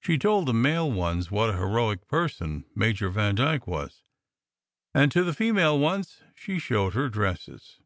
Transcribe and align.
She 0.00 0.16
told 0.16 0.48
the 0.48 0.54
male 0.54 0.90
ones 0.90 1.30
what 1.30 1.50
a 1.50 1.58
heroic 1.58 2.06
person 2.08 2.64
Major 2.74 3.10
Vandyke 3.10 3.66
was; 3.66 4.02
and 4.94 5.12
to 5.12 5.22
the 5.22 5.34
female 5.34 5.78
ones 5.78 6.22
she 6.34 6.58
showed 6.58 6.94
her 6.94 7.10
dresses. 7.10 7.78